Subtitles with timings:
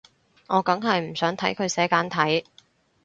[0.47, 2.43] 我梗係唔想睇佢寫簡體